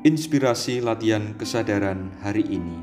[0.00, 2.80] Inspirasi latihan kesadaran hari ini.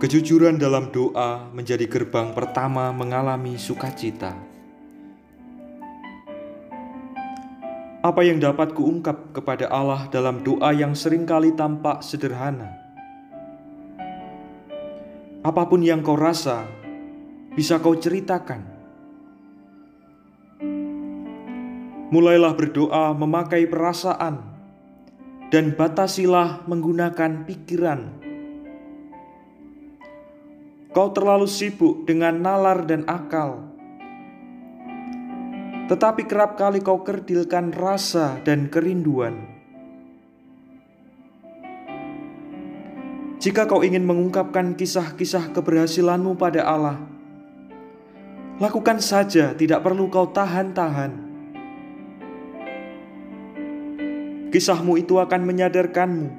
[0.00, 4.32] Kejujuran dalam doa menjadi gerbang pertama mengalami sukacita.
[8.00, 12.72] Apa yang dapat kuungkap kepada Allah dalam doa yang sering kali tampak sederhana?
[15.44, 16.64] Apa pun yang kau rasa,
[17.52, 18.73] bisa kau ceritakan.
[22.14, 24.38] Mulailah berdoa memakai perasaan,
[25.50, 28.22] dan batasilah menggunakan pikiran.
[30.94, 33.74] Kau terlalu sibuk dengan nalar dan akal
[35.84, 39.52] tetapi kerap kali kau kerdilkan rasa dan kerinduan.
[43.36, 46.96] Jika kau ingin mengungkapkan kisah-kisah keberhasilanmu pada Allah,
[48.56, 51.23] lakukan saja, tidak perlu kau tahan-tahan.
[54.54, 56.30] Kisahmu itu akan menyadarkanmu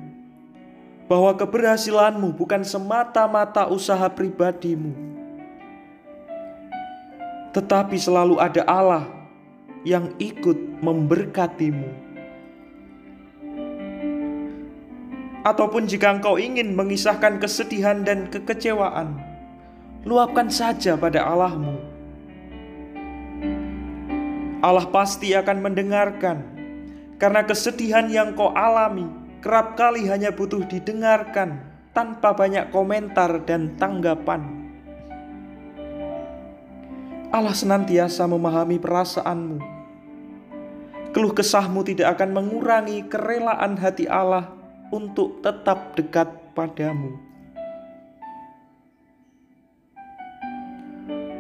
[1.11, 4.95] bahwa keberhasilanmu bukan semata-mata usaha pribadimu,
[7.51, 9.03] tetapi selalu ada Allah
[9.83, 11.91] yang ikut memberkatimu.
[15.43, 19.19] Ataupun jika engkau ingin mengisahkan kesedihan dan kekecewaan,
[20.07, 21.83] luapkan saja pada Allahmu.
[24.63, 26.54] Allah pasti akan mendengarkan,
[27.15, 29.07] karena kesedihan yang kau alami
[29.39, 31.61] kerap kali hanya butuh didengarkan
[31.95, 34.65] tanpa banyak komentar dan tanggapan.
[37.35, 39.59] Allah senantiasa memahami perasaanmu.
[41.11, 44.51] Keluh kesahmu tidak akan mengurangi kerelaan hati Allah
[44.91, 47.15] untuk tetap dekat padamu.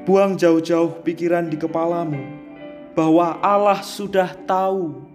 [0.05, 2.21] Buang jauh-jauh pikiran di kepalamu
[2.93, 5.14] bahwa Allah sudah tahu.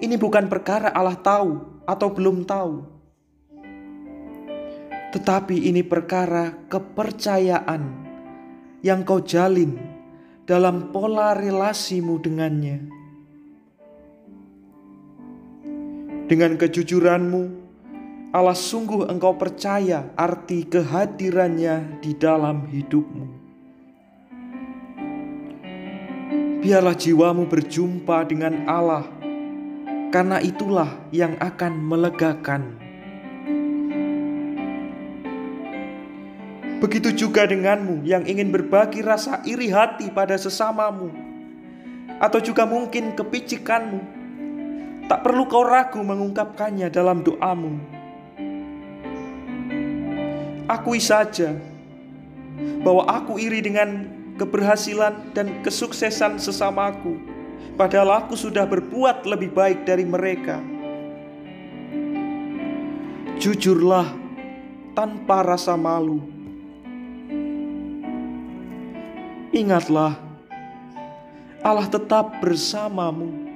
[0.00, 2.88] Ini bukan perkara Allah tahu atau belum tahu,
[5.12, 7.82] tetapi ini perkara kepercayaan
[8.80, 9.76] yang kau jalin
[10.48, 12.88] dalam pola relasimu dengannya.
[16.32, 17.42] Dengan kejujuranmu,
[18.32, 23.26] Allah sungguh engkau percaya arti kehadirannya di dalam hidupmu.
[26.62, 29.19] Biarlah jiwamu berjumpa dengan Allah,
[30.10, 32.90] karena itulah yang akan melegakan
[36.80, 41.12] Begitu juga denganmu yang ingin berbagi rasa iri hati pada sesamamu,
[42.16, 44.00] atau juga mungkin kepicikanmu.
[45.04, 47.76] Tak perlu kau ragu mengungkapkannya dalam doamu.
[50.72, 51.52] Akui saja
[52.80, 54.08] bahwa aku iri dengan
[54.40, 57.20] keberhasilan dan kesuksesan sesamaku,
[57.74, 60.60] padahal aku sudah berbuat lebih baik dari mereka.
[63.40, 64.04] Jujurlah
[64.92, 66.40] tanpa rasa malu
[69.50, 70.14] Ingatlah,
[71.58, 73.50] Allah tetap bersamamu.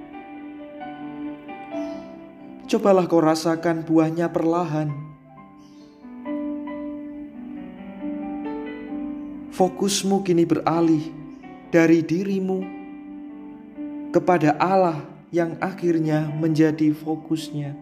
[2.66, 4.90] Cobalah kau rasakan buahnya perlahan.
[9.54, 11.14] Fokusmu kini beralih
[11.70, 12.83] dari dirimu
[14.14, 15.02] kepada Allah
[15.34, 17.74] yang akhirnya menjadi fokusnya.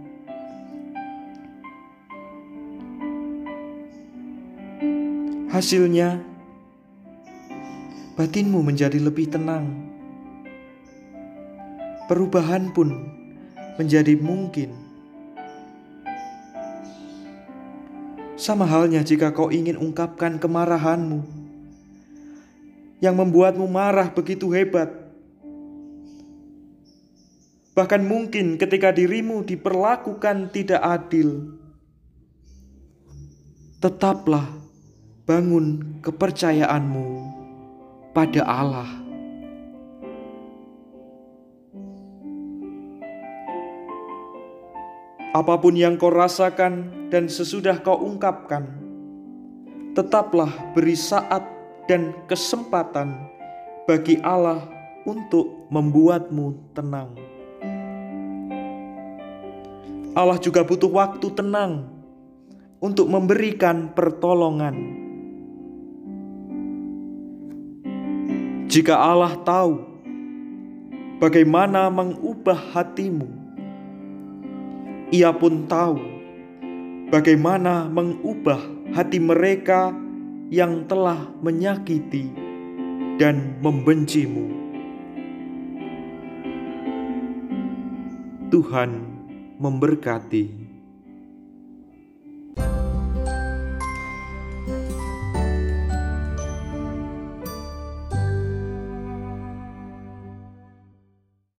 [5.53, 6.25] Hasilnya,
[8.17, 9.93] batinmu menjadi lebih tenang.
[12.09, 13.13] Perubahan pun
[13.77, 14.73] menjadi mungkin.
[18.41, 21.21] Sama halnya jika kau ingin ungkapkan kemarahanmu
[23.05, 25.02] yang membuatmu marah begitu hebat.
[27.73, 31.57] Bahkan mungkin ketika dirimu diperlakukan tidak adil,
[33.81, 34.45] tetaplah
[35.25, 37.07] bangun kepercayaanmu
[38.13, 38.91] pada Allah.
[45.33, 48.69] Apa pun yang kau rasakan dan sesudah kau ungkapkan,
[49.97, 51.41] tetaplah beri saat
[51.89, 53.17] dan kesempatan
[53.89, 54.61] bagi Allah
[55.09, 57.32] untuk membuatmu tenang.
[60.13, 61.89] Allah juga butuh waktu tenang
[62.85, 64.77] untuk memberikan pertolongan.
[68.69, 69.81] Jika Allah tahu
[71.17, 73.29] bagaimana mengubah hatimu,
[75.13, 76.01] Ia pun tahu
[77.13, 78.61] bagaimana mengubah
[78.97, 79.93] hati mereka
[80.49, 82.33] yang telah menyakiti
[83.21, 84.49] dan membencimu.
[88.49, 89.12] Tuhan
[89.63, 90.62] memberkati.